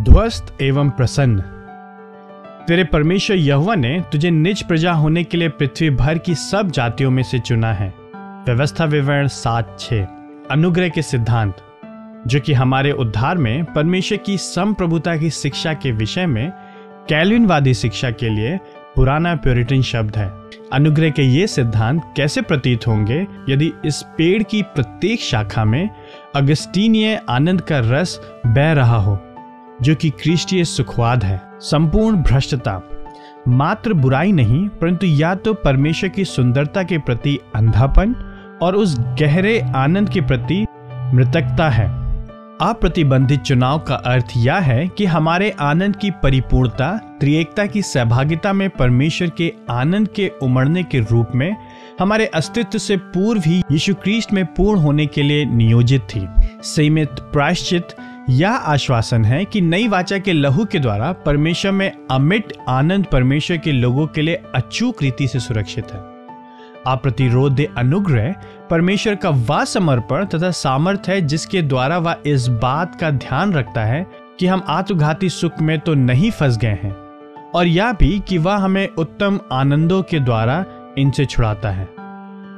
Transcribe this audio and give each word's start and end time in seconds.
ध्वस्त 0.00 0.62
एवं 0.62 0.90
प्रसन्न। 0.90 1.40
तेरे 2.68 2.84
परमेश्वर 2.84 3.36
यहुआ 3.36 3.74
ने 3.74 4.04
तुझे 4.12 4.30
निज 4.30 4.62
प्रजा 4.62 4.92
होने 4.92 5.24
के 5.24 5.36
लिए 5.36 5.48
पृथ्वी 5.48 5.90
भर 5.90 6.18
की 6.18 6.34
सब 6.34 6.70
जातियों 6.70 7.10
में 7.10 7.22
से 7.22 7.38
चुना 7.38 7.72
है। 7.72 7.94
व्यवस्था 8.16 8.84
विवरण 8.84 9.26
सात 9.26 9.76
छ। 9.80 9.92
अनुग्रह 10.50 10.88
के 10.88 11.02
सिद्धांत। 11.02 11.56
जो 12.26 12.40
कि 12.40 12.52
हमारे 12.52 12.92
उद्धार 12.92 13.38
में 13.38 13.64
परमेश्वर 13.64 14.18
की 14.18 14.38
संप्रभुता 14.38 15.16
की 15.16 15.30
शिक्षा 15.30 15.74
के 15.74 15.92
विषय 15.92 16.26
में 16.26 16.52
कैलविनवादी 17.08 17.74
शिक्षा 17.74 18.10
के 18.10 18.28
लिए 18.28 18.58
पुराना 18.96 19.36
प्योरिटन 19.36 19.82
शब्द 19.82 20.16
है। 20.16 20.32
अनुग्रह 20.72 21.10
के 21.10 21.22
ये 21.22 21.46
सिद्धांत 21.46 22.14
कैसे 22.16 22.42
प्रतीत 22.42 22.86
होंगे? 22.86 23.26
यदि 23.48 23.72
इस 23.84 24.02
पेड़ 24.02 24.42
की 24.42 24.62
प्रत्येक 24.62 25.20
शाखा 25.20 25.64
में 25.64 25.90
अगस्टीनीय 26.34 27.22
आनंद 27.28 27.60
का 27.60 27.78
रस 27.78 28.20
बह 28.46 28.72
रहा 28.72 28.96
हो 28.96 29.26
जो 29.82 29.94
कि 29.94 30.10
क्रिस्टीय 30.10 30.64
सुखवाद 30.64 31.24
है, 31.24 31.42
संपूर्ण 31.60 32.16
भ्रष्टता। 32.16 32.80
मात्र 33.48 33.92
बुराई 33.92 34.32
नहीं, 34.32 34.68
परंतु 34.68 35.06
या 35.06 35.34
तो 35.34 35.54
परमेश्वर 35.54 36.10
की 36.10 36.24
सुंदरता 36.24 36.82
के 36.82 36.98
प्रति 36.98 37.38
अंधापन 37.54 38.14
और 38.62 38.76
उस 38.76 39.00
गहरे 39.00 39.60
आनंद 39.76 40.10
के 40.10 40.20
प्रति 40.20 40.66
मृतकता 41.14 41.68
है। 41.70 42.00
अप्रतिबंधित 42.62 43.40
चुनाव 43.40 43.78
का 43.78 43.94
अर्थ 43.94 44.26
यह 44.36 44.54
है 44.54 44.88
कि 44.88 45.04
हमारे 45.04 45.50
आनंद 45.50 45.96
की 45.96 46.10
परिपूर्णता, 46.10 47.16
त्रिएकता 47.20 47.66
की 47.66 47.82
सहभागिता 47.82 48.52
में 48.52 48.70
परमेश्वर 48.70 49.30
के 49.30 49.52
आनंद 49.70 50.08
के 50.08 50.30
उमड़ने 50.42 50.82
के 50.82 51.00
रूप 51.00 51.30
में 51.34 51.56
हमारे 52.00 52.26
अस्तित्व 52.26 52.78
से 52.78 52.96
पूर्व 52.96 53.42
ही 53.46 53.62
यीशु 53.72 53.94
क्रिस्ट 53.94 54.32
में 54.32 54.44
पूर्ण 54.46 54.80
होने 54.80 55.06
के 55.06 55.22
लिए 55.22 55.44
नियोजित 55.44 56.02
थी। 56.02 56.26
सीमित, 56.62 57.08
प्रायश्चित 57.08 57.88
यह 58.30 58.50
आश्वासन 58.50 59.24
है 59.24 59.44
कि 59.44 59.60
नई 59.60 59.88
वाचा 59.88 60.18
के 60.18 60.32
लहू 60.32 60.64
के 60.64 60.78
द्वारा 60.78 61.12
परमेश्वर 61.12 61.72
में 61.72 61.92
अमिट 62.10 62.52
आनंद 62.68 63.06
परमेश्वर 63.06 63.56
के 63.56 63.72
लोगों 63.72 64.06
के 64.06 64.22
लिए 64.22 64.42
अचूक 64.54 65.02
रीति 65.02 65.28
से 65.28 65.40
सुरक्षित 65.40 65.92
है। 65.92 66.00
अप्रतिरोध 66.86 67.60
अनुग्रह 67.76 68.34
परमेश्वर 68.70 69.14
का 69.14 69.30
वह 69.30 69.64
समर्पण 69.64 70.24
तथा 70.24 70.50
सामर्थ्य 70.50 71.12
है 71.12 71.20
जिसके 71.20 71.62
द्वारा 71.62 71.98
वह 71.98 72.16
इस 72.26 72.46
बात 72.48 73.00
का 73.00 73.10
ध्यान 73.10 73.52
रखता 73.52 73.84
है 73.84 74.06
कि 74.40 74.46
हम 74.46 74.62
आत्मघाती 74.68 75.28
सुख 75.28 75.60
में 75.60 75.78
तो 75.80 75.94
नहीं 75.94 76.30
फंस 76.30 76.58
गए 76.58 76.78
हैं 76.82 76.94
और 77.54 77.66
यह 77.66 77.92
भी 77.92 78.18
कि 78.28 78.38
वह 78.38 78.56
हमें 78.56 78.88
उत्तम 78.88 79.40
आनंदों 79.52 80.02
के 80.02 80.20
द्वारा 80.20 80.64
इनसे 80.98 81.24
छुड़ाता 81.24 81.70
है। 81.70 81.99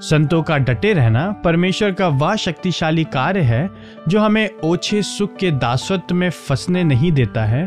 संतों 0.00 0.42
का 0.42 0.56
डटे 0.58 0.92
रहना 0.92 1.30
परमेश्वर 1.44 1.92
का 1.92 2.08
वह 2.08 2.34
शक्तिशाली 2.36 3.04
कार्य 3.04 3.40
है, 3.40 3.68
जो 4.08 4.20
हमें 4.20 4.48
ओछे 4.64 5.02
सुख 5.02 5.36
के 5.36 5.50
दासत्व 5.50 6.14
में 6.14 6.28
फंसने 6.30 6.84
नहीं 6.84 7.12
देता 7.12 7.44
है, 7.44 7.66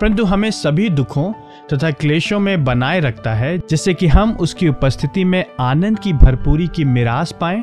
परंतु 0.00 0.24
हमें 0.24 0.50
सभी 0.50 0.88
दुखों 0.90 1.32
तथा 1.72 1.90
क्लेशों 1.90 2.40
में 2.40 2.64
बनाए 2.64 3.00
रखता 3.00 3.34
है, 3.34 3.56
जिससे 3.58 3.94
कि 3.94 4.06
हम 4.06 4.32
उसकी 4.32 4.68
उपस्थिति 4.68 5.24
में 5.24 5.44
आनंद 5.60 5.98
की 5.98 6.12
भरपूरी 6.12 6.68
की 6.68 6.84
मिरास 6.84 7.34
पाएँ 7.40 7.62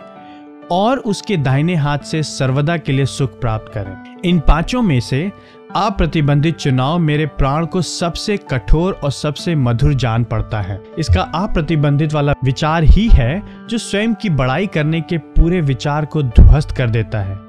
और 0.71 0.97
उसके 0.99 1.37
दाहिने 1.37 1.75
हाथ 1.75 1.99
से 1.99 2.23
सर्वदा 2.23 2.77
के 2.77 2.91
लिए 2.91 3.05
सुख 3.05 3.39
प्राप्त 3.41 3.71
करें। 3.73 4.21
इन 4.25 4.39
पाँचों 4.39 4.81
में 4.81 4.99
से 4.99 5.31
अप्रतिबंधित 5.77 6.55
चुनाव 6.55 6.99
मेरे 6.99 7.25
प्राण 7.25 7.65
को 7.65 7.81
सबसे 7.81 8.37
कठोर 8.37 8.93
और 8.93 9.11
सबसे 9.11 9.55
मधुर 9.55 9.93
जान 9.93 10.23
पड़ता 10.23 10.61
है। 10.61 10.83
इसका 10.99 11.21
अप्रतिबंधित 11.21 12.13
वाला 12.13 12.33
विचार 12.43 12.83
ही 12.83 13.07
है 13.07 13.43
जो 13.69 13.77
स्वयं 13.77 14.13
की 14.13 14.29
बड़ाई 14.29 14.67
करने 14.67 15.01
के 15.01 15.17
पूरे 15.17 15.61
विचार 15.61 16.05
को 16.05 16.23
ध्वस्त 16.23 16.71
कर 16.71 16.89
देता 16.89 17.19
है। 17.19 17.39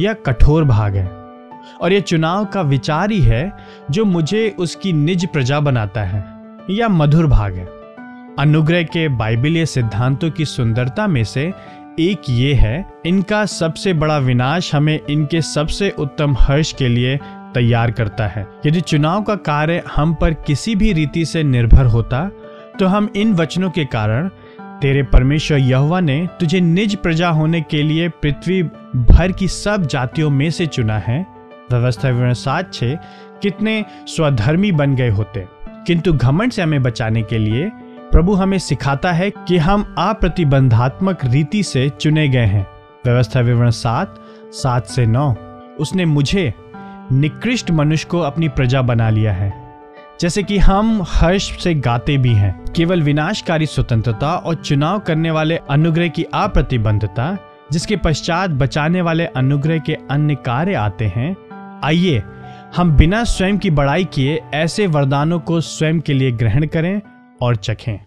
यह 0.00 0.12
कठोर 0.12 0.64
भाग 0.64 0.96
है। 0.96 1.06
और 1.80 1.92
यह 1.92 2.00
चुनाव 2.00 2.44
का 2.44 2.62
विचार 2.62 3.10
ही 3.10 3.20
है 3.20 3.52
जो 3.90 4.04
मुझे 4.04 4.56
उसकी 4.58 4.92
निज 4.92 5.26
प्रजा 5.26 5.60
बनाता 5.60 6.02
है। 6.02 6.24
यह 6.70 6.88
मधुर 6.88 7.26
भाग 7.26 7.54
है। 7.54 7.66
अनुग्रह 8.38 8.82
के 8.82 9.08
बाइबिलीय 9.08 9.66
सिद्धांतों 9.66 10.30
की 10.30 10.44
सुंदरता 10.44 11.06
में 11.06 11.24
से 11.24 11.52
एक 12.00 12.22
ये 12.30 12.54
है, 12.54 12.86
इनका 13.06 13.46
सबसे 13.46 13.92
बड़ा 13.92 14.18
विनाश 14.18 14.74
हमें 14.74 15.00
इनके 15.10 15.42
सबसे 15.42 15.90
उत्तम 15.90 16.36
हर्ष 16.40 16.72
के 16.72 16.88
लिए 16.88 17.18
तैयार 17.54 17.90
करता 17.90 18.26
है। 18.26 18.46
यदि 18.66 18.80
चुनाव 18.80 19.22
का 19.22 19.34
कार्य 19.34 19.82
हम 19.96 20.14
पर 20.14 20.34
किसी 20.34 20.74
भी 20.74 20.92
रीति 20.92 21.24
से 21.24 21.42
निर्भर 21.42 21.86
होता 21.86 22.30
तो 22.78 22.86
हम 22.86 23.08
इन 23.16 23.32
वचनों 23.32 23.70
के 23.70 23.84
कारण, 23.84 24.28
तेरे 24.60 25.02
परमेश्वर 25.02 25.58
यहोवा 25.58 26.00
ने 26.00 26.28
तुझे 26.40 26.60
निज 26.60 26.96
प्रजा 26.96 27.28
होने 27.28 27.60
के 27.60 27.82
लिए 27.82 28.08
पृथ्वी 28.08 28.62
भर 28.96 29.32
की 29.32 29.48
सब 29.48 29.86
जातियों 29.86 30.30
में 30.30 30.50
से 30.50 30.66
चुना 30.66 30.98
है। 30.98 31.26
व्यवस्था 31.70 32.32
सात 32.32 32.72
छे 32.74 32.96
कितने 33.42 33.84
स्वधर्मी 34.06 34.72
बन 34.72 34.94
गए 34.96 35.08
होते। 35.08 35.46
किंतु 35.86 36.12
घमंड 36.12 36.52
से 36.52 36.62
हमें 36.62 36.82
बचाने 36.82 37.22
के 37.22 37.38
लिए, 37.38 37.70
प्रभु 38.12 38.34
हमें 38.34 38.58
सिखाता 38.58 39.12
है 39.12 39.30
कि 39.30 39.56
हम 39.56 39.94
अप्रतिबंधात्मक 39.98 41.24
रीति 41.24 41.62
से 41.62 41.88
चुने 41.90 42.28
गए 42.28 42.46
हैं। 42.46 42.66
व्यवस्था 43.04 43.40
विवरण 43.40 43.70
सात 43.70 44.20
सात 44.52 44.86
से 44.86 45.06
नौ। 45.06 45.34
उसने 45.80 46.04
मुझे 46.04 46.52
निकृष्ट 47.12 47.70
मनुष्य 47.70 48.08
को 48.10 48.20
अपनी 48.20 48.48
प्रजा 48.48 48.82
बना 48.82 49.10
लिया 49.10 49.32
है। 49.32 49.64
जैसे 50.20 50.42
कि 50.42 50.58
हम 50.58 51.04
हर्ष 51.08 51.62
से 51.62 51.74
गाते 51.74 52.18
भी 52.18 52.32
हैं। 52.32 52.64
केवल 52.76 53.02
विनाशकारी 53.02 53.66
स्वतंत्रता 53.66 54.36
और 54.36 54.54
चुनाव 54.54 54.98
करने 54.98 55.30
वाले 55.30 55.56
अनुग्रह 55.70 56.08
की 56.08 56.22
अप्रतिबंधता, 56.22 57.38
जिसके 57.72 57.96
पश्चात 57.96 58.50
बचाने 58.50 59.02
वाले 59.02 59.26
अनुग्रह 59.26 59.78
के 59.78 59.96
अन्य 60.10 60.34
कार्य 60.34 60.74
आते 60.74 61.04
हैं। 61.04 61.36
आइए, 61.84 62.22
हम 62.76 62.96
बिना 62.96 63.24
स्वयं 63.24 63.58
की 63.58 63.70
बड़ाई 63.70 64.04
किए 64.04 64.42
ऐसे 64.54 64.86
वरदानों 64.86 65.40
को 65.40 65.60
स्वयं 65.60 66.00
के 66.00 66.12
लिए 66.12 66.30
ग्रहण 66.30 66.66
करें 66.66 67.00
और 67.42 67.56
चखें। 67.56 67.98